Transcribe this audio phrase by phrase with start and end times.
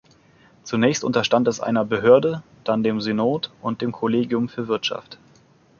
[0.63, 5.19] Zunächst unterstand es einer Behörde, dann dem Synod und dem Kollegium für Wirtschaft.